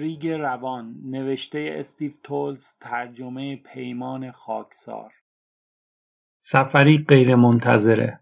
[0.00, 5.12] ریگ روان نوشته استیو تولز ترجمه پیمان خاکسار
[6.38, 8.20] سفری غیرمنتظره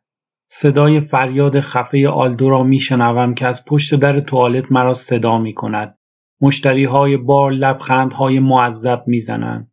[0.51, 5.98] صدای فریاد خفه آلدو را میشنوم که از پشت در توالت مرا صدا می کند.
[6.41, 9.70] مشتری های بار لبخندهای معذب می‌زنند.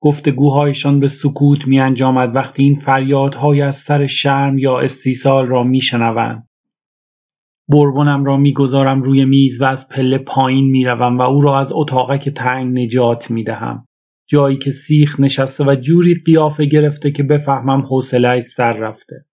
[0.00, 6.48] گفتگوهایشان به سکوت می انجامد وقتی این فریادهای از سر شرم یا استیصال را میشنوند.
[7.68, 12.28] بربنم را می‌گذارم روی میز و از پله پایین می‌روم و او را از اتاقک
[12.28, 13.86] تنگ نجات می‌دهم.
[14.28, 19.24] جایی که سیخ نشسته و جوری قیافه گرفته که بفهمم حوصلهاش سر رفته.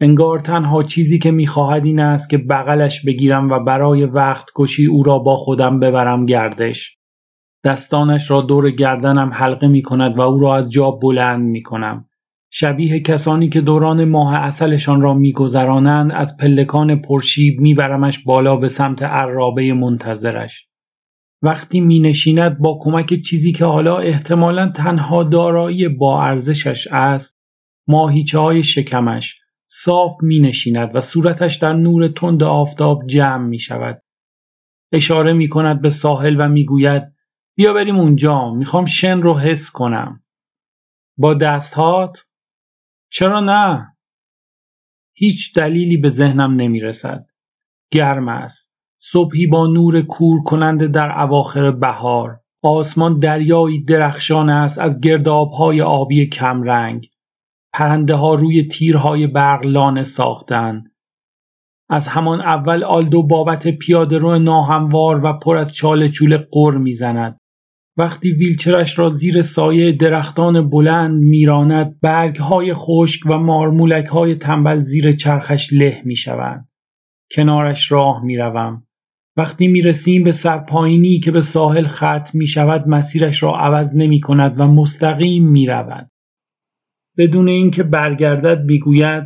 [0.00, 5.02] انگار تنها چیزی که می‌خواهد این است که بغلش بگیرم و برای وقت کشی او
[5.02, 6.96] را با خودم ببرم گردش.
[7.64, 12.04] دستانش را دور گردنم حلقه می کند و او را از جا بلند می کنم.
[12.56, 19.02] شبیه کسانی که دوران ماه اصلشان را میگذرانند از پلکان پرشیب میبرمش بالا به سمت
[19.02, 20.68] عرابه منتظرش
[21.42, 27.38] وقتی می نشیند با کمک چیزی که حالا احتمالا تنها دارایی با ارزشش است
[27.88, 34.02] ماهیچه های شکمش صاف می نشیند و صورتش در نور تند آفتاب جمع می شود.
[34.92, 37.02] اشاره می کند به ساحل و می گوید
[37.56, 40.20] بیا بریم اونجا می‌خوام شن رو حس کنم.
[41.18, 42.18] با دستهات
[43.16, 43.96] چرا نه؟
[45.16, 47.26] هیچ دلیلی به ذهنم نمی رسد.
[47.92, 48.72] گرم است.
[49.00, 52.40] صبحی با نور کور کننده در اواخر بهار.
[52.62, 57.06] آسمان دریایی درخشان است از گردابهای آبی کمرنگ.
[57.72, 60.92] پرنده ها روی تیرهای برق لانه ساختند.
[61.90, 67.40] از همان اول آلدو بابت پیاده رو ناهموار و پر از چاله چول قر می‌زند.
[67.96, 73.32] وقتی ویلچرش را زیر سایه درختان بلند میراند برگهای خشک و
[74.10, 76.68] های تنبل زیر چرخش له می‌شوند
[77.34, 78.86] کنارش راه می‌روم
[79.36, 84.60] وقتی می‌رسیم به سرپایینی که به ساحل ختم می شود مسیرش را عوض نمی کند
[84.60, 86.10] و مستقیم می رود.
[87.18, 89.24] بدون اینکه برگردد بیگوید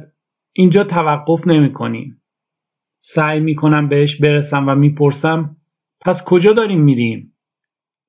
[0.52, 2.22] اینجا توقف نمی کنیم.
[3.00, 5.56] سعی می کنم بهش برسم و می‌پرسم
[6.00, 7.37] پس کجا داریم میریم؟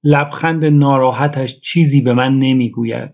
[0.04, 3.14] لبخند ناراحتش چیزی به من نمی‌گوید.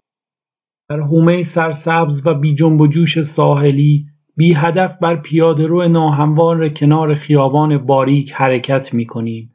[0.90, 4.06] در حومه سرسبز و بی جنب و جوش ساحلی
[4.38, 9.52] بی هدف بر پیاده رو ناهموار کنار خیابان باریک حرکت می کنیم.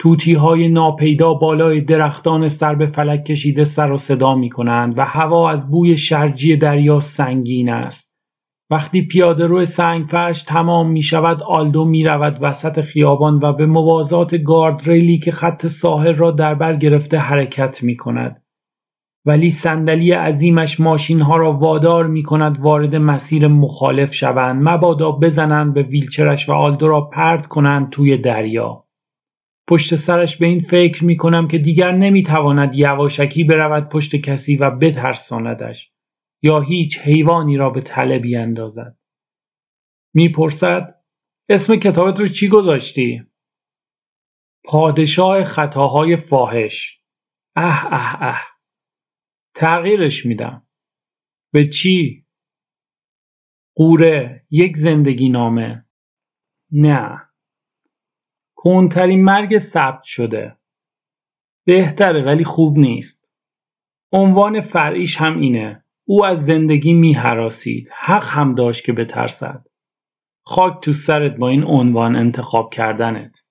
[0.00, 5.04] توتی های ناپیدا بالای درختان سر به فلک کشیده سر و صدا می کنند و
[5.04, 8.07] هوا از بوی شرجی دریا سنگین است.
[8.70, 9.66] وقتی پیاده روی
[10.06, 14.34] فرش تمام می شود آلدو می رود وسط خیابان و به موازات
[14.88, 18.42] ریلی که خط ساحل را در بر گرفته حرکت می کند.
[19.26, 25.74] ولی صندلی عظیمش ماشین ها را وادار می کند وارد مسیر مخالف شوند مبادا بزنند
[25.74, 28.84] به ویلچرش و آلدو را پرد کنند توی دریا.
[29.68, 34.56] پشت سرش به این فکر می کنم که دیگر نمی تواند یواشکی برود پشت کسی
[34.56, 35.92] و بترساندش.
[36.42, 38.98] یا هیچ حیوانی را به تله بیاندازد.
[40.14, 41.04] می‌پرسد
[41.48, 43.26] اسم کتابت رو چی گذاشتی؟
[44.64, 47.02] پادشاه خطاهای فاحش.
[47.56, 48.46] اه اه اه
[49.54, 50.66] تغییرش میدم.
[51.52, 52.26] به چی؟
[53.74, 55.84] قوره یک زندگی نامه.
[56.72, 57.28] نه.
[58.54, 60.56] کنترین مرگ ثبت شده.
[61.66, 63.28] بهتره ولی خوب نیست.
[64.12, 65.84] عنوان فرعیش هم اینه.
[66.10, 69.66] او از زندگی میهراسید حق هم داشت که بترسد
[70.44, 73.44] خاک تو سرت با این عنوان انتخاب کردنت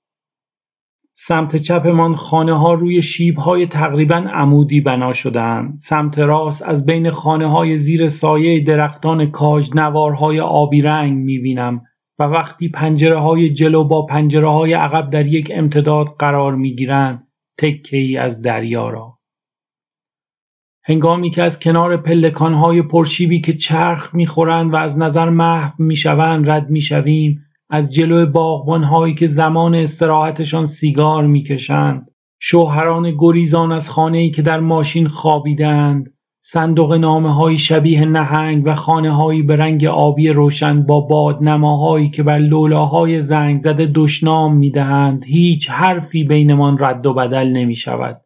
[1.19, 5.78] سمت چپمان خانه ها روی شیب های تقریبا عمودی بنا شدهاند.
[5.78, 11.81] سمت راست از بین خانه های زیر سایه درختان کاج نوارهای آبی رنگ می‌بینم
[12.19, 17.27] و وقتی پنجره های جلو با پنجره های عقب در یک امتداد قرار می‌گیرند
[17.57, 19.17] تکه ای از دریا را.
[20.89, 26.69] هنگامی که از کنار پلکانهای پرشیبی که چرخ می‌خورند و از نظر محو می‌شوند رد
[26.69, 27.39] می‌شویم
[27.69, 32.07] از جلو باغبانهایی که زمان استراحتشان سیگار می‌کشند.
[32.39, 36.13] شوهران گریزان از خانه که در ماشین خوابیدند.
[36.42, 42.24] صندوق نامه های شبیه نهنگ و خانه هایی به رنگ آبی روشن با بادنماهایی که
[42.24, 45.25] بر لولاهای زنگ زده دشنام می‌دهند.
[45.25, 48.22] هیچ حرفی بینمان رد و بدل نمی شود.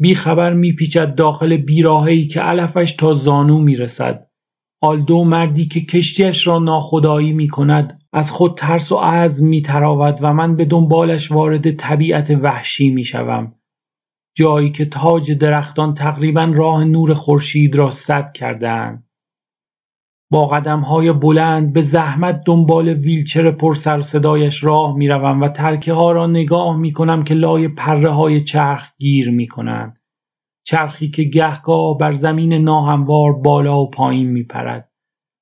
[0.00, 4.26] بیخبر میپیچد داخل بیراههای که علفش تا زانو می‌رسد
[4.82, 9.62] آلدو مردی که کشتیش را ناخدایی می کند از خود ترس و عزم می
[10.20, 13.54] و من به دنبالش وارد طبیعت وحشی می شوم.
[14.36, 19.09] جایی که تاج درختان تقریبا راه نور خورشید را سد کردهاند.
[20.30, 26.12] با های بلند به زحمت دنبال ویلچر پر سر صدایش راه می‌روم و ترکه ها
[26.12, 30.00] را نگاه می کنم که لای پره های چرخ گیر می کنند.
[30.66, 34.90] چرخی که گهگاه بر زمین ناهموار بالا و پایین می پرد.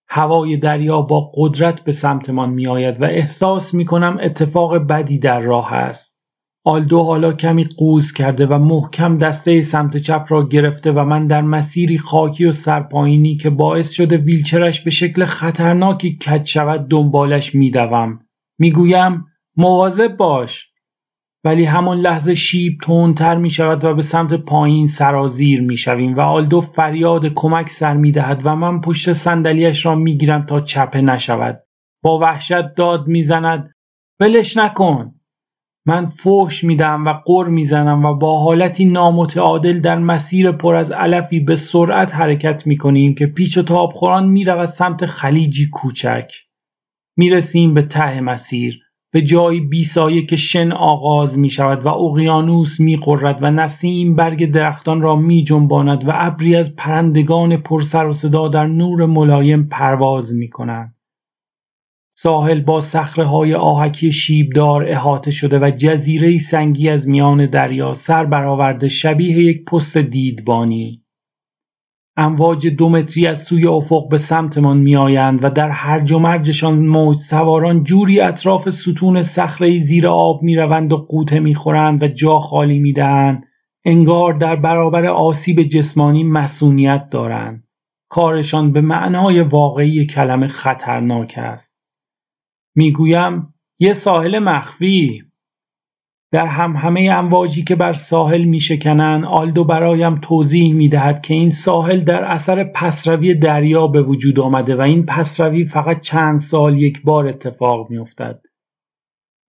[0.09, 5.41] هوای دریا با قدرت به سمتمان می آید و احساس می کنم اتفاق بدی در
[5.41, 6.18] راه است.
[6.65, 11.43] آلدو حالا کمی قوز کرده و محکم دسته سمت چپ را گرفته و من در
[11.43, 18.21] مسیری خاکی و سرپایینی که باعث شده ویلچرش به شکل خطرناکی کج شود دنبالش میدوم.
[18.59, 19.25] می‌گویم
[19.57, 20.69] مواظب باش.
[21.45, 26.21] ولی همان لحظه شیب تندتر می شود و به سمت پایین سرازیر می شویم و
[26.21, 31.01] آلدو فریاد کمک سر می دهد و من پشت صندلیاش را می گیرم تا چپه
[31.01, 31.61] نشود.
[32.03, 33.73] با وحشت داد می زند
[34.21, 35.18] ولش نکن.
[35.89, 41.41] من فحش میدم و قر می‌زنم و با حالتی نامتعادل در مسیر پر از علفی
[41.41, 46.33] به سرعت حرکت می‌کنیم که پیچ و تاب خوران می‌رود سمت خلیجی کوچک
[47.17, 48.81] می‌رسیم به ته مسیر
[49.13, 53.01] به جایی بیسایه که شن آغاز می شود و اقیانوس می
[53.41, 58.67] و نسیم برگ درختان را می جنباند و ابری از پرندگان پرسر و صدا در
[58.67, 60.98] نور ملایم پرواز می کنند.
[62.21, 62.81] ساحل با
[63.17, 69.65] های آهکی شیبدار احاطه شده و جزیره سنگی از میان دریا سر برآورده شبیه یک
[69.65, 71.03] پست دیدبانی.
[72.17, 77.17] امواج دو متری از سوی افق به سمتمان میآیند و در هرج و مرجشان موج
[77.17, 83.45] سواران جوری اطراف ستون صخره زیر آب می‌روند و قوطه می‌خورند و جا خالی می‌دهند.
[83.85, 87.65] انگار در برابر آسیب جسمانی مسئولیت دارند.
[88.09, 91.78] کارشان به معنای واقعی کلمه خطرناک است.
[92.79, 95.23] می‌گویم یه ساحل مخفی.
[96.33, 102.25] در همه امواجی که بر ساحل میشکنند آلدو برایم توضیح می‌دهد که این ساحل در
[102.25, 107.91] اثر پسروی دریا به وجود آمده و این پسروی فقط چند سال یک بار اتفاق
[107.91, 108.41] میافتد.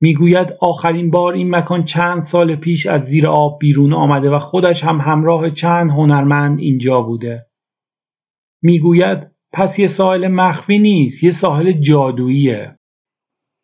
[0.01, 4.83] می‌گوید آخرین بار این مکان چند سال پیش از زیر آب بیرون آمده و خودش
[4.83, 7.45] هم همراه چند هنرمند اینجا بوده.
[8.63, 12.78] می‌گوید پس یه ساحل مخفی نیست یه ساحل جادوییه.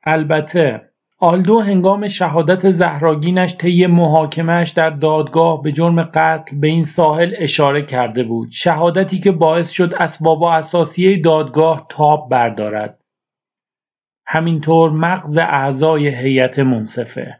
[0.05, 0.81] البته
[1.19, 7.81] آلدو هنگام شهادت زهراگینش طی محاکمهش در دادگاه به جرم قتل به این ساحل اشاره
[7.81, 8.49] کرده بود.
[8.51, 13.01] شهادتی که باعث شد اسباب و اساسیه دادگاه تاب بردارد.
[14.27, 17.39] همینطور مغز اعضای هیئت منصفه.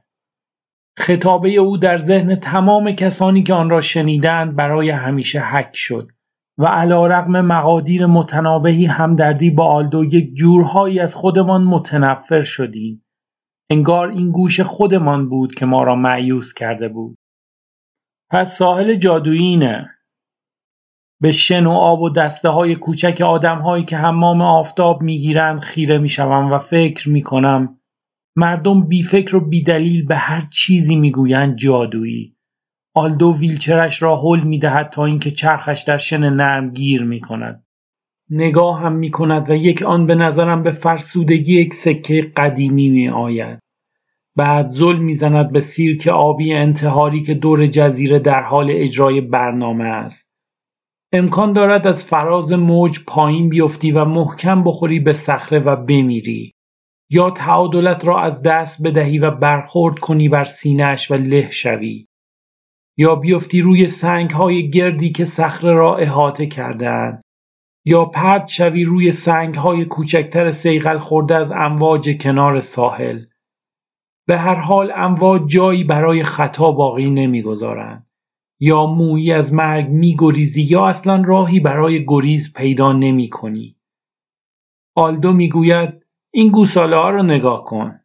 [0.97, 6.11] خطابه او در ذهن تمام کسانی که آن را شنیدند برای همیشه حک شد.
[6.57, 6.65] و
[7.07, 13.05] رقم مقادیر متنابهی همدردی با آلدو یک جورهایی از خودمان متنفر شدیم.
[13.69, 17.17] انگار این گوش خودمان بود که ما را معیوس کرده بود.
[18.31, 19.89] پس ساحل جادویینه.
[21.21, 25.97] به شن و آب و دسته های کوچک آدم هایی که حمام آفتاب می‌گیرند خیره
[25.97, 27.79] می‌شوم و فکر می‌کنم
[28.35, 32.34] مردم بی فکر و بی دلیل به هر چیزی می‌گویند جادویی.
[32.97, 37.65] آلدو ویلچرش را هل می دهد تا اینکه چرخش در شن نرم گیر می کند.
[38.29, 43.09] نگاه هم می کند و یک آن به نظرم به فرسودگی یک سکه قدیمی می
[43.09, 43.59] آید.
[44.35, 50.29] بعد زل می‌زند به سیرک آبی انتحاری که دور جزیره در حال اجرای برنامه است.
[51.11, 56.53] امکان دارد از فراز موج پایین بیفتی و محکم بخوری به صخره و بمیری.
[57.09, 62.05] یا تعادلت را از دست بدهی و برخورد کنی بر سینهش و له شوی.
[62.97, 63.87] یا بیفتی روی
[64.33, 67.21] های گردی که صخره را احاطه کردهاند
[67.85, 69.13] یا پرد شوی روی
[69.57, 73.25] های کوچکتر سیغل خورده از امواج کنار ساحل
[74.27, 78.07] به هر حال امواج جایی برای خطا باقی نمی‌گذارند
[78.59, 83.75] یا مویی از مرگ میگریزی یا اصلا راهی برای گریز پیدا نمی کنی.
[84.95, 87.99] آلدو می‌گوید این گوساله ها رو نگاه کن.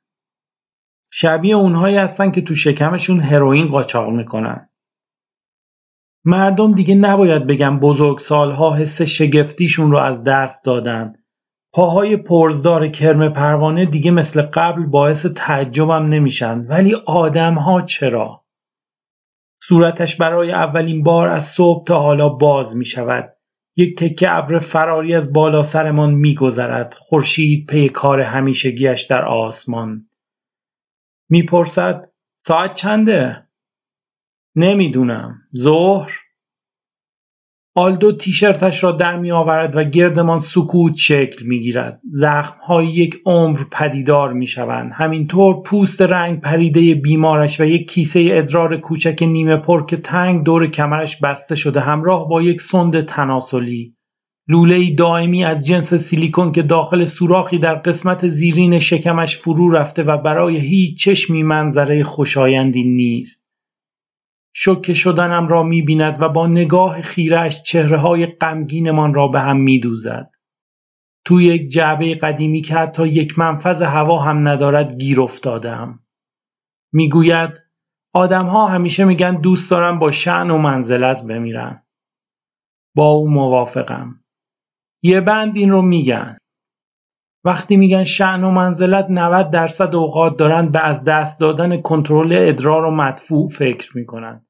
[1.13, 4.70] شبیه اونهایی هستن که تو شکمشون هروئین قاچاق می‌کنن.
[6.25, 7.81] مردم دیگه نباید بگن
[8.19, 11.15] سالها حس شگفتیشون رو از دست دادن.
[11.73, 16.59] پاهای پرزدار کرم پروانه دیگه مثل قبل باعث تعجبم نمیشن.
[16.59, 18.45] ولی آدمها چرا؟
[19.63, 23.33] صورتش برای اولین بار از صبح تا حالا باز می شود.
[23.77, 26.95] یک تکه ابر فراری از بالا سرمان میگذرد.
[26.99, 30.09] خورشید پی کار همیشگیش در آسمان.
[31.29, 33.50] می‌پرسد ساعت چنده؟
[34.61, 36.11] نمی‌دونم ظهر
[37.75, 42.01] آلدو تیشرتش را در می آورد و گردمان سکوت شکل می گیرد.
[42.11, 44.93] زخم های یک عمر پدیدار می شوند.
[44.95, 50.67] همینطور پوست رنگ پریده بیمارش و یک کیسه ادرار کوچک نیمه پر که تنگ دور
[50.67, 53.95] کمرش بسته شده همراه با یک سند تناسلی.
[54.49, 60.17] لوله دائمی از جنس سیلیکون که داخل سوراخی در قسمت زیرین شکمش فرو رفته و
[60.17, 63.40] برای هیچ چشمی منظره خوشایندی نیست.
[64.53, 69.57] شکه شدنم را می بیند و با نگاه خیرش چهره های غمگینمان را به هم
[69.57, 70.31] می دوزد.
[71.25, 76.01] توی یک جعبه قدیمی که حتی یک منفذ هوا هم ندارد گیر افتادم.
[76.93, 77.51] می‌گوید
[78.15, 81.83] آدمها همیشه میگن دوست دارم با شعن و منزلت بمیرن.
[82.97, 84.21] با او موافقم.
[85.03, 86.39] یه بند این رو میگن.
[87.45, 92.85] وقتی میگن شعن و منزلت 90 درصد اوقات دارن به از دست دادن کنترل ادرار
[92.85, 94.47] و مدفوع فکر می‌کنن.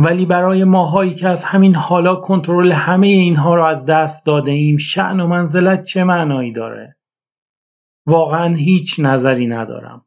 [0.00, 4.76] ولی برای ماهایی که از همین حالا کنترل همه اینها را از دست داده ایم
[4.76, 6.96] شعن و منزلت چه معنایی داره؟
[8.06, 10.04] واقعا هیچ نظری ندارم.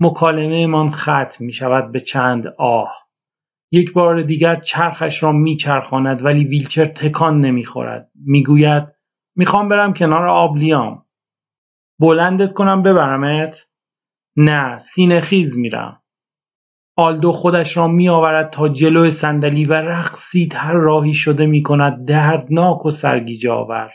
[0.00, 2.96] مکالمه من ختم می شود به چند آه.
[3.72, 8.10] یک بار دیگر چرخش را میچرخاند ولی ویلچر تکان نمی‌خورد.
[8.14, 8.88] می‌گوید
[9.36, 11.04] می‌خوام برم کنار آبلیام.
[12.00, 13.66] بلندت کنم ببرمت؟
[14.36, 16.02] نه سینه خیز میرم.
[16.96, 22.86] آلدو خودش را میآورد تا جلو صندلی و رقصی هر راهی شده می کند دردناک
[22.86, 23.90] و سرگیجه آور.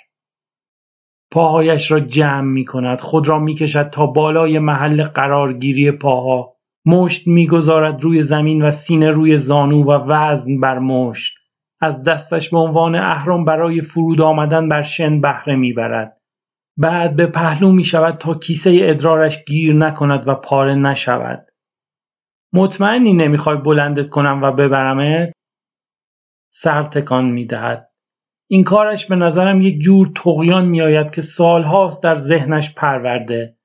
[1.32, 7.28] پاهایش را جمع می کند خود را می کشد تا بالای محل قرارگیری پاها مشت
[7.28, 11.38] می‌گذارد روی زمین و سینه روی زانو و وزن بر مشت
[11.82, 16.18] از دستش به عنوان اهرم برای فرود آمدن بر شن بهره می‌برد
[16.78, 21.48] بعد به پهلو می شود تا کیسه ادرارش گیر نکند و پاره نشود.
[22.54, 25.34] مطمئنی نمی‌خوای بلندت کنم و ببرمت؟
[26.54, 27.90] سر تکان می‌دهد
[28.50, 33.58] این کارش به نظرم یک جور تقیان میآید که سالهاست در ذهنش پرورده.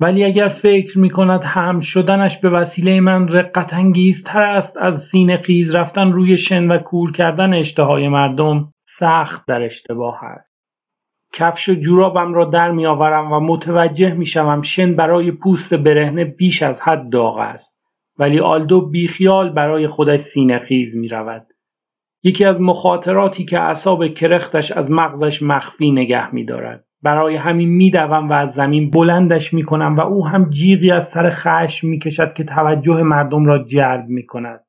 [0.00, 5.36] ولی اگر فکر می کند هم شدنش به وسیله من رقت انگیزتر است از سینه
[5.36, 10.57] خیز رفتن روی شن و کور کردن اشتهای مردم سخت در اشتباه است.
[11.32, 16.24] کفش و جورابم را در می آورم و متوجه می شوم شن برای پوست برهنه
[16.24, 17.78] بیش از حد داغ است.
[18.18, 21.46] ولی آلدو بیخیال برای خودش سینه خیز می رود.
[22.22, 26.84] یکی از مخاطراتی که اعصاب کرختش از مغزش مخفی نگه می دارد.
[27.02, 31.88] برای همین میدوم و از زمین بلندش می‌کنم و او هم جیغی از سر خشم
[31.88, 34.60] می‌کشد که توجه مردم را جلب می‌کند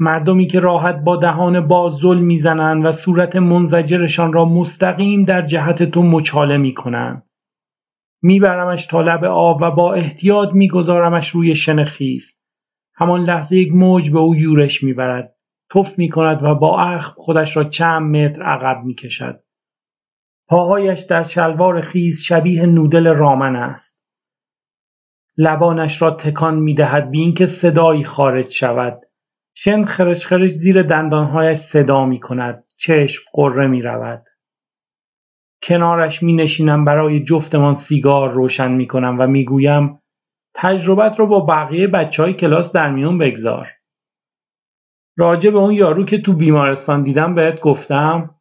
[0.00, 5.82] مردمی که راحت با دهان باز ظلم می‌زنند و صورت منزجرشان را مستقیم در جهت
[5.82, 7.22] تو مچاله می‌کنند
[8.22, 12.42] میبرمش تا لب آب و با احتیاط میگذارمش روی شن خیست
[12.94, 15.34] همان لحظه یک موج به او یورش می‌برد
[15.70, 19.40] تف می‌کند و با اخم خودش را چند متر عقب می‌کشد
[20.48, 23.98] پاهایش در شلوار خیز شبیه نودل رامن است.
[25.36, 29.00] لبانش را تکان می دهد بی اینکه صدایی خارج شود.
[29.60, 32.64] شن خرش خرش زیر دندانهایش صدا می کند.
[32.76, 34.24] چشم قره می رود.
[35.62, 40.02] کنارش می نشینم برای جفتمان سیگار روشن می کنم و می گویم
[40.54, 43.68] تجربت رو با بقیه بچه های کلاس در میون بگذار.
[45.16, 48.34] راجع به اون یارو که تو بیمارستان دیدم بهت گفتم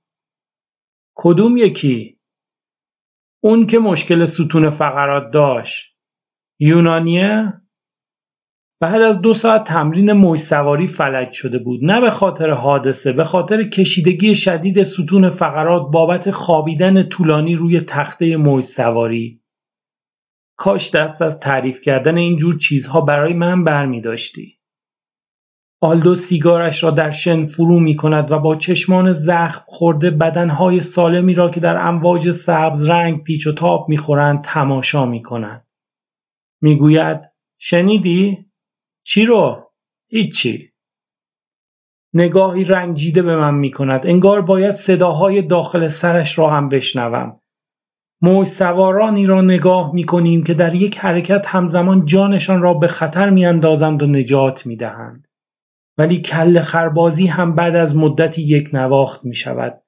[1.16, 2.20] کدوم یکی؟
[3.44, 5.98] اون که مشکل ستون فقرات داشت
[6.60, 7.54] یونانیه؟
[8.80, 13.24] بعد از دو ساعت تمرین موج سواری فلج شده بود نه به خاطر حادثه به
[13.24, 19.42] خاطر کشیدگی شدید ستون فقرات بابت خوابیدن طولانی روی تخته موج سواری
[20.58, 24.58] کاش دست از تعریف کردن این جور چیزها برای من برمی داشتی.
[25.82, 31.34] آلدو سیگارش را در شن فرو می کند و با چشمان زخم خورده بدنهای سالمی
[31.34, 35.68] را که در امواج سبز رنگ پیچ و تاب می خورند تماشا می کند.
[36.62, 37.22] می گوید
[37.58, 38.47] شنیدی؟
[39.10, 39.72] چی رو؟
[40.10, 40.72] هیچی.
[42.14, 44.08] نگاهی رنجیده به من می کند.
[44.08, 47.40] انگار باید صداهای داخل سرش را هم بشنوم.
[48.22, 53.30] موج سوارانی را نگاه می کنیم که در یک حرکت همزمان جانشان را به خطر
[53.30, 55.28] می اندازند و نجات می دهند.
[55.98, 59.82] ولی کل خربازی هم بعد از مدتی یک نواخت می شود.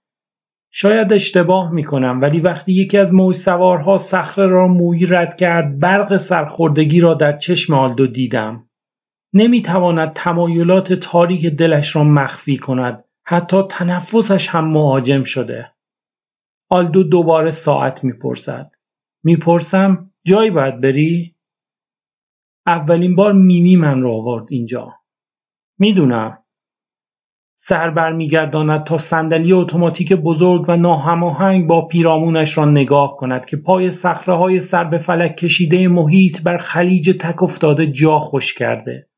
[0.72, 5.80] شاید اشتباه می کنم ولی وقتی یکی از موج سوارها صخره را مویی رد کرد
[5.80, 8.69] برق سرخوردگی را در چشم آلدو دیدم.
[9.34, 13.04] نمی تواند تمایلات تاریک دلش را مخفی کند.
[13.26, 15.72] حتی تنفسش هم مهاجم شده.
[16.70, 18.72] آلدو دوباره ساعت می‌پرسد.
[19.24, 21.36] می‌پرسم جایی باید بری؟
[22.68, 24.94] اولین بار میمی من را آورد اینجا.
[25.80, 26.38] می‌دونم.
[27.56, 33.92] سر برمیگرداند تا صندلی اتوماتیک بزرگ و ناهماهنگ با پیرامونش را نگاه کند که پای
[33.92, 39.09] صخره های سر به فلک کشیده محیط بر خلیج تک افتاده جا خوش کرده.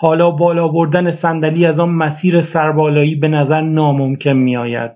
[0.00, 4.90] حالا بالا بردن صندلی از آن مسیر سربالایی به نظر ناممکن می آید.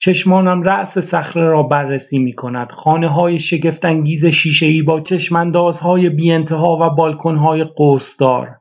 [0.00, 6.78] چشمانم رأس صخره را بررسی می کند خانه های شگفتانگیز شیشهای با چشماندازهای بی انتها
[6.80, 8.60] و بالکنهای قوسدار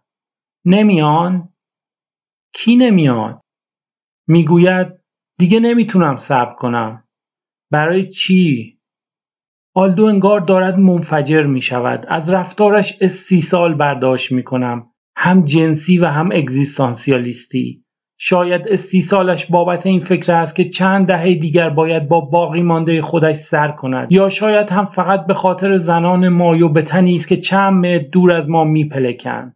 [0.66, 1.50] نمیان؟
[2.54, 3.42] کی نمیاد؟
[4.28, 4.88] می‌گوید
[5.40, 7.04] دیگه نمی‌تونم صبر کنم
[7.72, 8.78] برای چی؟
[9.76, 12.06] آلدو انگار دارد منفجر می شود.
[12.10, 14.92] از رفتارش استیصال برداشت می کنم.
[15.20, 17.84] هم جنسی و هم اگزیستانسیالیستی.
[18.20, 23.36] شاید استیصالش بابت این فکر است که چند دهه دیگر باید با باقی مانده خودش
[23.36, 24.12] سر کند.
[24.12, 28.32] یا شاید هم فقط به خاطر زنان مایو به تنی است که چند متر دور
[28.32, 29.56] از ما میپلکند.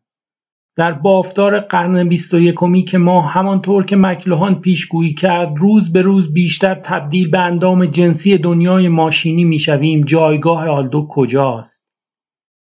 [0.77, 6.01] در بافتار قرن بیست و یکمی که ما همانطور که مکلوهان پیشگویی کرد روز به
[6.01, 11.80] روز بیشتر تبدیل به اندام جنسی دنیای ماشینی می‌شویم جایگاه آلدو کجاست؟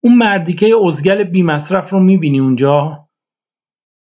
[0.04, 3.06] اون مردیکه ازگل بی مصرف رو می‌بینی اونجا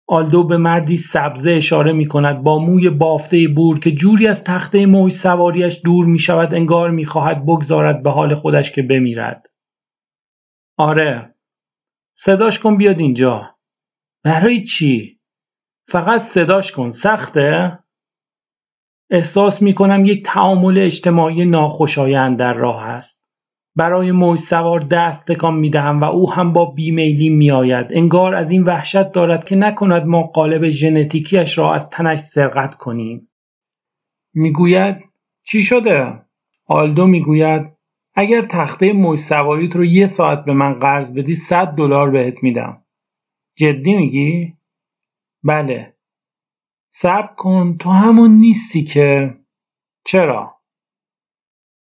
[0.09, 4.87] آلدو به مردی سبزه اشاره می کند با موی بافته بور که جوری از تخته
[4.87, 9.47] موی سواریش دور می شود انگار می خواهد بگذارد به حال خودش که بمیرد.
[10.79, 11.35] آره
[12.15, 13.57] صداش کن بیاد اینجا.
[14.25, 15.21] برای چی؟
[15.89, 17.79] فقط صداش کن سخته؟
[19.11, 23.26] احساس می کنم یک تعامل اجتماعی ناخوشایند در راه است.
[23.77, 27.87] برای موج سوار دست تکان می دهم و او هم با بیمیلی می آید.
[27.91, 33.29] انگار از این وحشت دارد که نکند ما قالب ژنتیکیش را از تنش سرقت کنیم.
[34.35, 34.97] می‌گوید
[35.43, 36.23] چی شده؟
[36.67, 37.77] آلدو می‌گوید
[38.15, 42.83] اگر تخته موج سواریت رو یه ساعت به من قرض بدی 100 دلار بهت میدم.
[43.57, 44.55] جدی میگی؟
[45.45, 45.95] بله
[46.89, 49.35] صبر کن تو همون نیستی که
[50.05, 50.56] چرا؟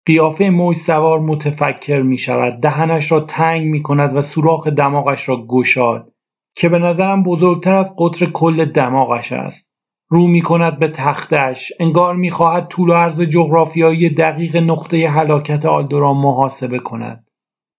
[0.08, 5.46] قیافه موج سوار متفکر می شود دهنش را تنگ می کند و سوراخ دماغش را
[5.46, 6.12] گشاد
[6.56, 9.70] که به نظرم بزرگتر از قطر کل دماغش است.
[10.10, 15.66] رو می کند به تختش انگار می خواهد طول و عرض جغرافیایی دقیق نقطه حلاکت
[15.66, 17.26] آلدو را محاسبه کند.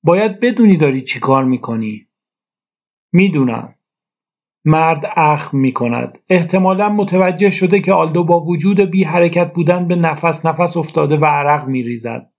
[0.04, 2.08] باید بدونی داری چی کار می کنی
[3.14, 3.76] می‌دونم.
[4.66, 6.18] مرد اخم می کند.
[6.30, 11.26] احتمالا متوجه شده که آلدو با وجود بی حرکت بودن به نفس نفس افتاده و
[11.26, 12.32] عرق می ریزد.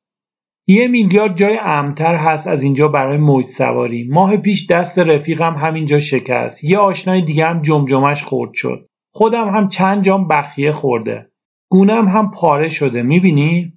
[0.67, 4.09] یه میلیارد جای امتر هست از اینجا برای موج سواری.
[4.11, 6.65] ماه پیش دست رفیقم همینجا شکست.
[6.65, 8.87] یه آشنای دیگه هم جمجمش خورد شد.
[9.13, 11.31] خودم هم چند جام بخیه خورده.
[11.71, 13.03] گونم هم پاره شده.
[13.03, 13.73] می‌بینی؟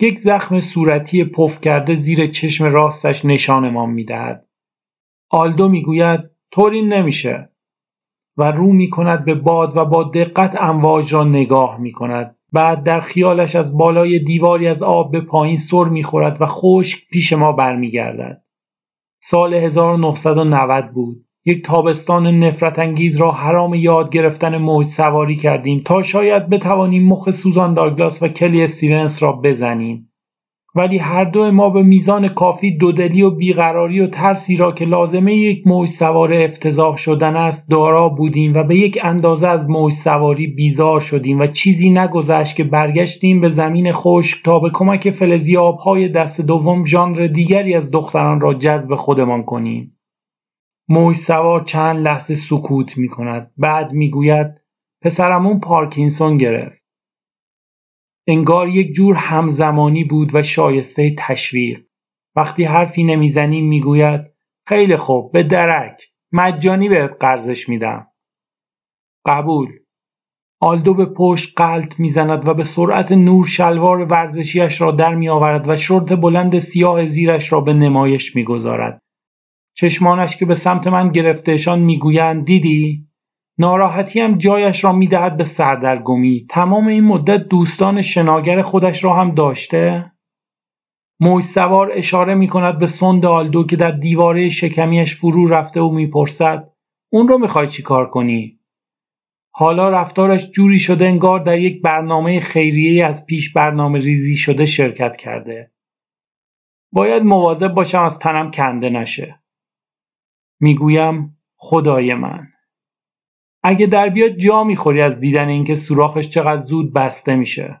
[0.00, 4.46] یک زخم صورتی پف کرده زیر چشم راستش نشانمان می‌دهد.
[5.30, 6.20] آلدو می‌گوید
[6.54, 7.50] طوری نمیشه
[8.36, 12.36] و رو می کند به باد و با دقت امواج را نگاه می کند.
[12.52, 17.08] بعد در خیالش از بالای دیواری از آب به پایین سر می خورد و خشک
[17.08, 18.42] پیش ما برمیگردد.
[19.22, 21.24] سال 1990 بود.
[21.44, 27.30] یک تابستان نفرت انگیز را حرام یاد گرفتن موج سواری کردیم تا شاید بتوانیم مخ
[27.30, 30.13] سوزان داگلاس و کلی استیونس را بزنیم.
[30.76, 35.34] ولی هر دو ما به میزان کافی دودلی و بیقراری و ترسی را که لازمه
[35.34, 40.46] یک موج سوار افتضاح شدن است دارا بودیم و به یک اندازه از موج سواری
[40.46, 46.08] بیزار شدیم و چیزی نگذشت که برگشتیم به زمین خشک تا به کمک فلزی آبهای
[46.08, 49.98] دست دوم ژانر دیگری از دختران را جذب خودمان کنیم.
[50.88, 53.50] موج سوار چند لحظه سکوت می کند.
[53.56, 54.46] بعد می گوید
[55.02, 56.83] پسرمون پارکینسون گرفت.
[58.26, 61.80] انگار یک جور همزمانی بود و شایسته تشویق.
[62.36, 64.20] وقتی حرفی نمی‌زنی می‌گوید
[64.68, 68.06] خیلی خوب به درک مجانی بهت قرضش میدم.
[69.26, 69.72] قبول.
[70.60, 75.76] آلدو به پشت قلط می‌زند و به سرعت نور شلوار ورزشیش را در میآورد و
[75.76, 79.00] شرط بلند سیاه زیرش را به نمایش می‌گذارد.
[79.76, 83.03] چشمانش که به سمت من گرفتهشان می‌گویند دیدی؟
[83.58, 90.12] ناراحتیم جایش را می‌دهد به سردرگمی تمام این مدت دوستان شناگر خودش را هم داشته
[91.20, 95.90] موج سوار اشاره می کند به سند آلدو که در دیواره شکمیش فرو رفته و
[95.90, 96.70] می‌پرسد
[97.12, 98.60] اون رو می‌خوای چی کار کنی؟
[99.56, 105.16] حالا رفتارش جوری شده انگار در یک برنامه خیریه از پیش برنامه ریزی شده شرکت
[105.16, 105.70] کرده.
[106.92, 109.40] باید مواظب باشم از تنم کنده نشه.
[110.60, 112.53] می‌گویم خدای من.
[113.66, 117.80] اگه در بیاد جا می‌خوری از دیدن اینکه سوراخش چقدر زود بسته میشه.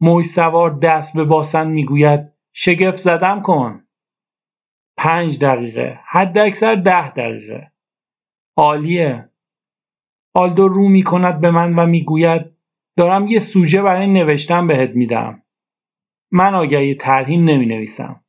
[0.00, 3.84] موج سوار دست به باسن می‌گوید شگفت زدم کن.
[4.96, 7.72] پنج دقیقه حد اکثر ده دقیقه.
[8.56, 9.28] عالیه.
[10.34, 12.42] آلدو رو می‌کند به من و می‌گوید
[12.96, 15.42] دارم یه سوژه برای نوشتن بهت میدم.
[16.32, 18.23] من آگهی ترهیم نمی نویسم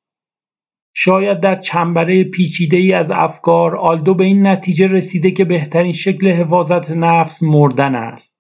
[0.97, 6.27] شاید در چنبره پیچیده ای از افکار آلدو به این نتیجه رسیده که بهترین شکل
[6.27, 8.39] حفاظت نفس مردن است.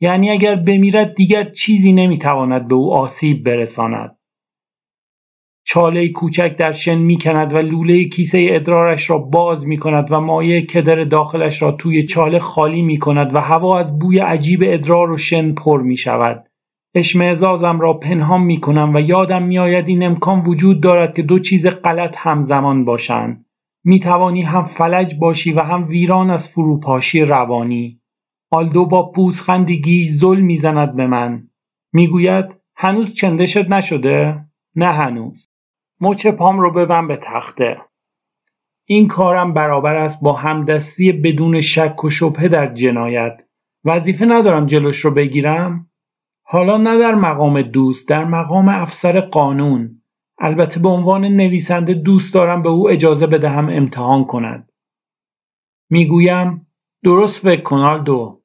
[0.00, 4.18] یعنی اگر بمیرد دیگر چیزی نمی‌تواند به او آسیب برساند
[5.66, 11.04] چاله کوچک در شن می‌کند و لوله کیسه ادرارش را باز می‌کند و مایع کدر
[11.04, 15.82] داخلش را توی چاله خالی می‌کند و هوا از بوی عجیب ادرار و شن پر
[15.82, 16.48] می‌شود
[16.96, 22.14] اشمعزازم را پنهان می‌کنم و یادم میآید این امکان وجود دارد که دو چیز غلط
[22.18, 23.46] همزمان باشند.
[23.84, 28.00] می‌توانی هم فلج باشی و هم ویران از فروپاشی روانی.
[28.50, 31.48] آلدو با پوزخندی گیج زل می‌زند به من.
[31.92, 32.44] می‌گوید
[32.76, 34.44] هنوز چندشت نشده؟
[34.76, 35.48] نه هنوز.
[36.00, 37.76] مچ پام رو ببن به تخته.
[38.84, 43.40] این کارم برابر است با همدستی بدون شک و شبهه در جنایت.
[43.84, 45.90] وظیفه ندارم جلوش رو بگیرم.
[46.48, 50.02] حالا نه در مقام دوست در مقام افسر قانون.
[50.38, 54.72] البته به عنوان نویسنده دوست دارم به او اجازه بدهم امتحان کند.
[55.90, 56.66] می‌گویم
[57.04, 58.42] درست فکر کن آلدو.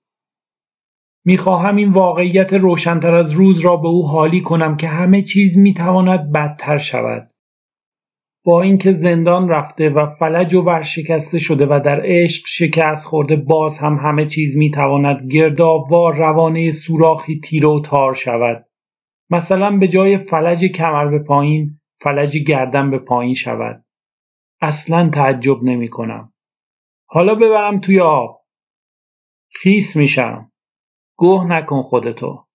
[1.25, 6.31] می‌خواهم این واقعیت روشنتر از روز را به او حالی کنم که همه چیز می‌تواند
[6.31, 7.30] بدتر شود.
[8.43, 13.77] با اینکه زندان رفته و فلج و ورشکسته شده و در عشق شکست خورده باز
[13.77, 18.65] هم همه چیز می‌تواند گردابوار روانه سوراخی تیره و تار شود.
[19.30, 23.84] مثلا به جای فلج کمر به پایین فلج گردن به پایین شود.
[24.62, 26.34] اصلا تعجب نمی کنم
[27.06, 28.41] حالا ببرم توی آب.
[29.54, 30.51] خیس میشم.
[31.17, 32.45] گوه نکن خودتو.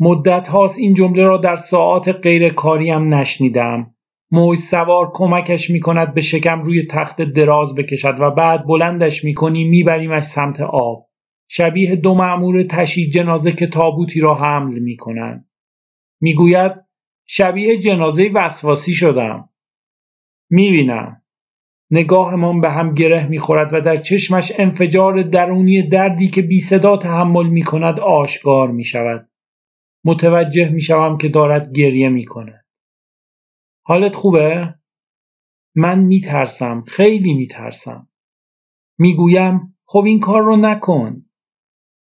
[0.00, 3.93] مدت هاست این جمله را در ساعات غیر کاریم نشنیدم.
[4.34, 9.34] موج سوار کمکش می کند به شکم روی تخت دراز بکشد و بعد بلندش می
[9.34, 11.06] کنی می بریمش سمت آب
[11.48, 15.48] شبیه دو معمور تشییع جنازه که تابوتی را حمل می کنند
[16.20, 16.72] می‌گوید
[17.26, 19.48] شبیه جنازه وسواسی شدم
[20.50, 21.22] می‌بینم
[21.90, 27.46] نگاهمان به هم گره می‌خورد و در چشمش انفجار درونی دردی که بی صدا تحمل
[27.46, 29.28] می کند آشکار می شود.
[30.04, 32.63] متوجه می شوم که دارد گریه می کند.
[33.86, 34.74] حالت خوبه؟
[35.76, 36.84] من می ترسم.
[36.86, 38.08] خیلی می ترسم.
[38.98, 41.22] می گویم خب این کار رو نکن.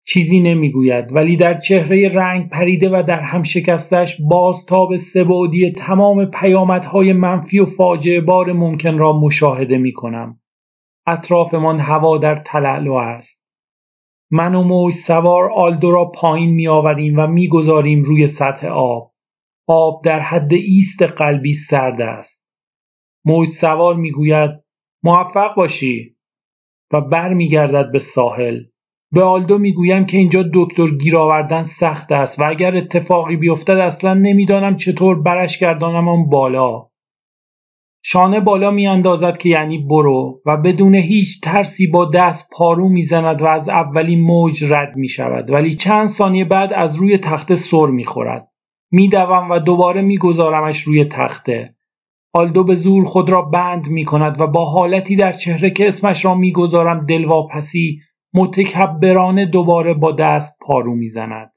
[0.07, 7.13] چیزی نمی‌گوید ولی در چهره رنگ پریده و در هم شکستش بازتاب سبودی تمام پیامدهای
[7.13, 10.39] منفی و فاجعه بار ممکن را مشاهده می کنم.
[11.07, 13.43] اطرافمان هوا در تلالو است.
[14.31, 19.12] من و موج سوار آلدو را پایین می آوریم و می گذاریم روی سطح آب.
[19.67, 22.47] آب در حد ایست قلبی سرد است.
[23.25, 24.51] موج سوار می گوید
[25.03, 26.15] موفق باشی
[26.93, 28.63] و برمیگردد به ساحل.
[29.11, 34.13] به آلدو می‌گویم که اینجا دکتر گیر آوردن سخت است و اگر اتفاقی بیفتد اصلا
[34.13, 36.87] نمی‌دانم چطور برش گردانم آن بالا
[38.05, 43.45] شانه بالا میاندازد که یعنی برو و بدون هیچ ترسی با دست پارو می‌زند و
[43.45, 48.47] از اولین موج رد می شود ولی چند ثانیه بعد از روی تخته سر می‌خورد
[48.95, 51.75] میدوم و دوباره میگذارمش روی تخته.
[52.33, 56.25] آلدو به زور خود را بند می کند و با حالتی در چهره که اسمش
[56.25, 57.99] را می‌گذارم دلواپسی
[58.33, 61.53] متکبرانه دوباره با دست پارو می‌زند.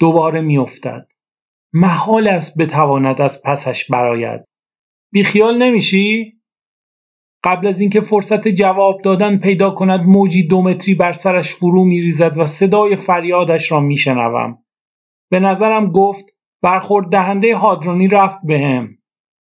[0.00, 1.06] دوباره میافتد.
[1.72, 4.44] محال است بتواند از پسش برآید.
[5.12, 6.32] بیخیال نمیشی؟
[7.44, 12.38] قبل از اینکه فرصت جواب دادن پیدا کند موجی دو متری بر سرش فرو میریزد
[12.38, 14.58] و صدای فریادش را میشنوم.
[15.30, 16.33] به نظرم گفت
[16.64, 18.88] برخورد دهنده هادرونی رفت بهم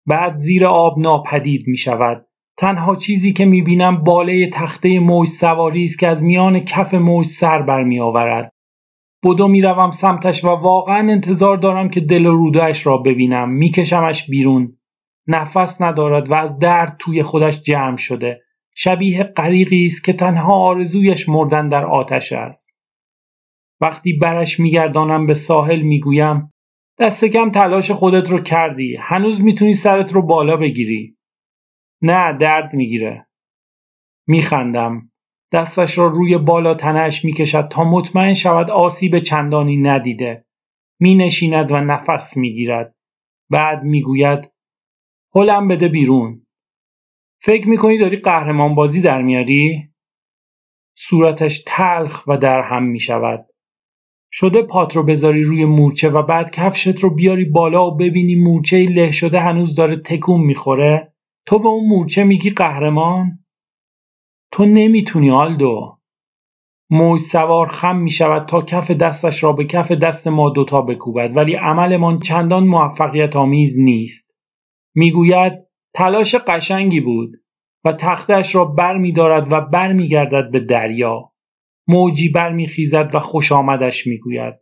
[0.07, 2.25] بعد زیر آب ناپدید می شود.
[2.57, 7.61] تنها چیزی که می‌بینم باله تخته موج سواری است که از میان کف موج سر
[7.61, 8.53] برمیآورد
[9.23, 13.49] بدو می‌روم سمتش و واقعا انتظار دارم که دل و رودهاش را ببینم.
[13.49, 14.77] میکشمش بیرون.
[15.27, 18.41] نفس ندارد و از درد توی خودش جمع شده.
[18.75, 22.77] شبیه غریقی است که تنها آرزویش مردن در آتش است.
[23.81, 26.53] وقتی برش میگردانم به ساحل می‌گویم
[26.99, 28.95] دست کم تلاش خودت رو کردی.
[28.95, 31.17] هنوز می‌تونی سرت رو بالا بگیری.
[32.01, 33.27] نه درد می‌گیره.
[34.27, 35.11] میخندم.
[35.51, 40.45] دستش را روی بالا تنش می‌کشد تا مطمئن شود آسیب چندانی ندیده.
[40.99, 42.95] مینشیند و نفس می‌گیرد.
[43.49, 44.51] بعد می‌گوید
[45.35, 46.45] هلم بده بیرون.
[47.41, 49.89] فکر می‌کنی داری قهرمان بازی در میاری؟
[50.97, 53.48] صورتش تلخ و در هم می‌شود.
[54.31, 58.89] شده پات رو بذاری روی مورچه و بعد کفشت رو بیاری بالا و ببینی مورچه
[58.89, 61.13] له شده هنوز داره تکون می‌خوره؟
[61.45, 63.39] تو به اون مورچه میگی قهرمان؟
[64.51, 65.97] تو نمی‌تونی آلدو.
[66.89, 71.55] موج سوار خم می‌شود تا کف دستش را به کف دست ما دوتا بکوبد ولی
[71.55, 74.31] عملمان چندان موفقیت آمیز نیست.
[74.95, 75.53] می‌گوید
[75.93, 77.31] تلاش قشنگی بود
[77.85, 81.28] و تختش را بر می دارد و بر می گردد به دریا.
[81.89, 84.53] موجی برمیخیزد و خوش آمدش می‌گوید.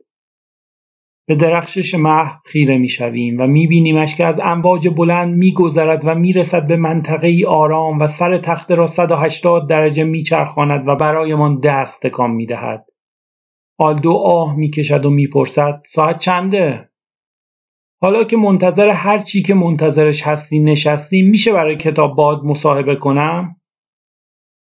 [1.27, 6.77] به درخشش مه خیره می‌شویم و میبینیمش که از امواج بلند میگذرد و می‌رسد به
[6.77, 12.85] منطقه ای آرام و سر تخته را 180 درجه میچرخاند و برایمان دست تکان می‌دهد.
[13.79, 16.89] آلدو آه می‌کشد و می‌پرسد ساعت چنده؟
[18.01, 23.56] حالا که منتظر هر چی که منتظرش هستی نشستیم میشه برای کتاب باد مصاحبه کنم؟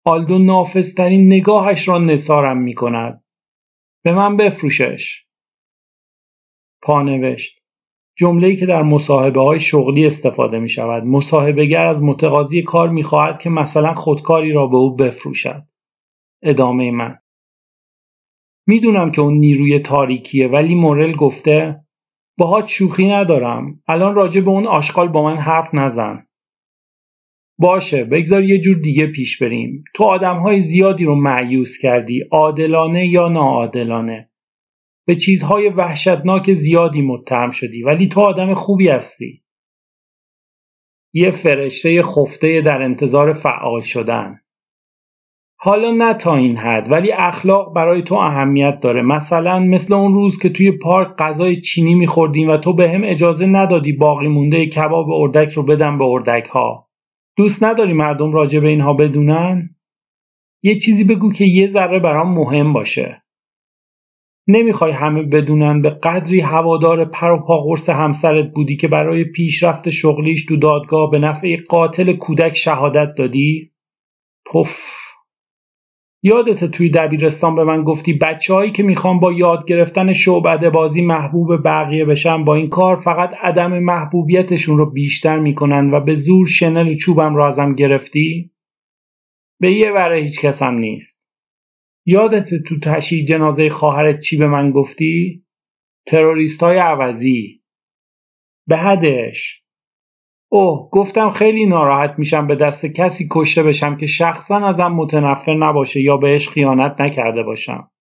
[0.06, 3.24] آلدو نافذترین نگاهش را نسارم می‌کند.
[4.04, 5.26] به من بفروشش.
[6.82, 7.60] پانوشت.
[8.18, 13.40] جمله‌ای که در مصاحبه های شغلی استفاده می شود مصاحبهگر از متقاضی کار می خواهد
[13.40, 15.64] که مثلا خودکاری را به او بفروشد.
[16.44, 17.20] ادامه من.
[18.68, 21.86] می‌دونم که اون نیروی تاریکیه ولی مورل گفته
[22.38, 23.84] باهات شوخی ندارم.
[23.88, 26.28] الان راجع به اون آشغال با من حرف نزن.
[27.60, 29.84] باشه بگذار یه جور دیگه پیش بریم.
[29.96, 34.30] تو آدمهای زیادی رو معیوس کردی عادلانه یا ناعادلانه.
[35.08, 39.42] به چیزهای وحشتناک زیادی متهم شدی ولی تو آدم خوبی هستی.
[41.14, 44.40] یه فرشته خفته در انتظار فعال شدن.
[45.62, 49.02] حالا نه تا این حد ولی اخلاق برای تو اهمیت داره.
[49.02, 53.46] مثلا مثل اون روز که توی پارک غذای چینی میخوردیم و تو به هم اجازه
[53.46, 56.89] ندادی باقی مونده کباب اردک رو بدم به اردک ها
[57.40, 59.76] دوست نداری مردم راجع به اینها بدونن؟
[60.64, 63.22] یه چیزی بگو که یه ذره برام مهم باشه.
[64.48, 69.90] نمی‌خوای همه بدونن به قدری هوادار پر و پا قرص همسرت بودی که برای پیشرفت
[69.90, 73.72] شغلیش تو دادگاه به نفع قاتل کودک شهادت دادی؟
[74.54, 75.09] پف.
[76.24, 81.64] یادت توی دبیرستان به من گفتی بچههایی که می‌خوان با یاد گرفتن شعبده بازی محبوب
[81.64, 86.96] بقیه بشن با این کار فقط عدم محبوبیتشون رو بیشتر می‌کنن و به زور شنل
[86.96, 88.52] چوبم رو ازم گرفتی؟
[89.60, 91.24] به یه وره هیچ کسم نیست.
[92.06, 95.46] یادت تو تشییع جنازه خواهرت چی به من گفتی؟
[96.08, 97.62] تروریست های عوضی.
[98.68, 99.64] به.
[100.52, 106.02] اوه گفتم خیلی ناراحت میشم به دست کسی کشته بشم که شخصا ازم متنفر نباشه
[106.02, 107.92] یا بهش خیانت نکرده باشم.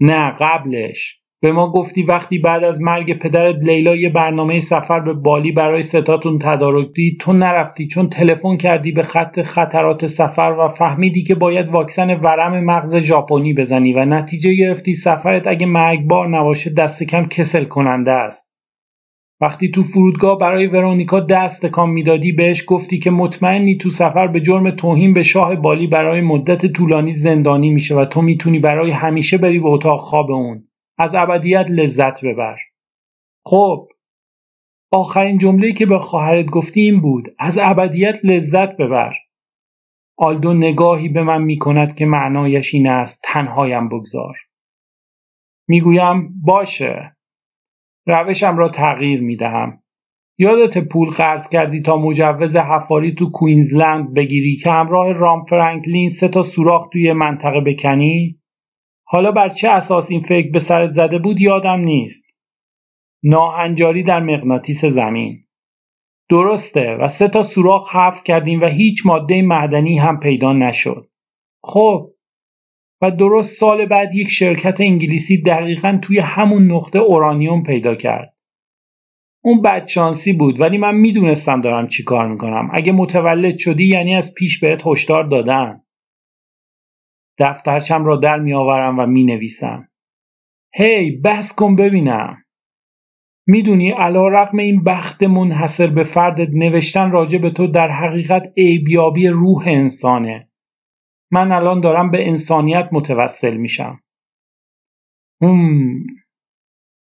[0.00, 1.20] نه قبلش.
[1.42, 5.82] به ما گفتی وقتی بعد از مرگ پدرت لیلا یه برنامه سفر به بالی برای
[5.82, 11.34] ستاتون تدارک دید تو نرفتی چون تلفن کردی به خط خطرات سفر و فهمیدی که
[11.34, 17.26] باید واکسن ورم مغز ژاپنی بزنی و نتیجه گرفتی سفرت اگه مرگبار نباشه دست کم
[17.26, 18.53] کسل کننده است
[19.40, 24.40] وقتی تو فرودگاه برای ورونیکا دست تکان می‌دادی بهش گفتی که مطمئنی تو سفر به
[24.40, 29.38] جرم توهین به شاه بالی برای مدت طولانی زندانی میشه و تو می‌تونی برای همیشه
[29.38, 30.68] بری به اتاق خواب اون.
[30.98, 32.56] از ابدیت لذت ببر.
[33.46, 33.88] خب
[34.92, 37.34] آخرین جمله‌ای که به خواهرت گفتی این بود.
[37.38, 39.14] از ابدیت لذت ببر.
[40.18, 43.20] آلدو نگاهی به من می کند که معنایش این است.
[43.24, 44.36] تنهایم بگذار.
[45.68, 47.16] می‌گویم باشه.
[48.06, 49.78] روشم را تغییر می دهم
[50.38, 56.28] یادت پول قرض کردی تا مجوز حفاری تو کوینزلند بگیری که همراه رام فرانکلین سه
[56.28, 58.40] تا سوراخ توی منطقه بکنی
[59.06, 62.30] حالا بر چه اساس این فکر به سرت زده بود یادم نیست.
[63.22, 65.44] ناهنجاری در مغناطیس زمین.
[66.30, 71.08] درسته و سه تا سوراخ حفر کردیم و هیچ ماده معدنی هم پیدا نشد.
[71.62, 72.13] خب
[73.04, 78.34] و درست سال بعد یک شرکت انگلیسی دقیقا توی همون نقطه اورانیوم پیدا کرد.
[79.44, 82.68] اون بدشانسی بود ولی من می‌دونستم دارم چی کار می‌کنم.
[82.72, 85.80] اگه متولد شدی یعنی از پیش بهت هشدار دادن.
[87.38, 89.88] دفترچم را در میآورم و می نویسم.
[90.74, 92.36] هی بس کن ببینم.
[93.46, 99.28] می‌دونی علا رقم این بخت منحصر به فردت نوشتن راجع به تو در حقیقت عیبیابی
[99.28, 100.48] روح انسانه.
[101.34, 104.00] من الان دارم به انسانیت متوسل میشم.
[105.42, 106.06] هم.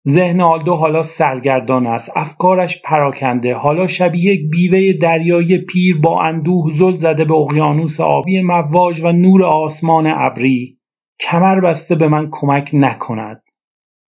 [0.08, 2.12] ذهن آلدو حالا سرگردان است.
[2.16, 3.54] افکارش پراکنده.
[3.54, 9.12] حالا شبیه یک بیوه دریایی پیر با اندوه زل زده به اقیانوس آبی مواج و
[9.12, 10.78] نور آسمان ابری.
[11.20, 13.42] کمر بسته به من کمک نکند.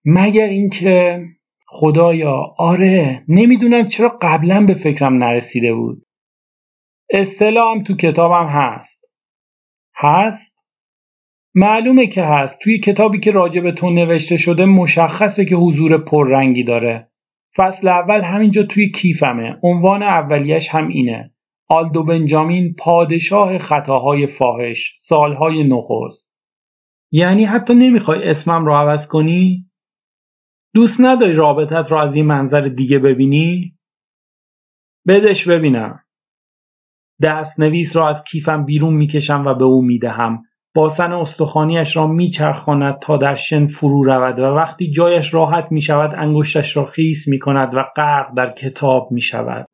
[0.04, 1.24] مگر اینکه
[1.68, 6.06] خدایا آره نمی‌دونم چرا قبلا به فکرم نرسیده بود.
[7.10, 9.01] اصطلاحم تو کتابم هست.
[10.02, 10.52] هست؟
[11.54, 12.58] معلومه که هست.
[12.58, 17.08] توی کتابی که راجع به تو نوشته شده مشخصه که حضور پررنگی داره.
[17.56, 19.58] فصل اول همینجا توی کیفمه.
[19.62, 21.34] عنوان اولیش هم اینه.
[21.68, 26.36] آلدو بنجامین پادشاه خطاهای فاحش سالهای نخست.
[27.10, 29.70] یعنی حتی نمی‌خوای اسمم رو عوض کنی؟
[30.74, 33.78] دوست نداری رابطت رو از این منظر دیگه ببینی؟
[35.06, 36.01] بدش ببینم.
[37.22, 40.42] دست نویس را از کیفم بیرون می‌کشم و به او می‌دهم.
[40.74, 46.76] باسن استخوانیش را میچرخاند تا در شن فرو رود و وقتی جایش راحت می‌شود انگشتش
[46.76, 49.66] را خیس می‌کند و غرق در کتاب می‌شود.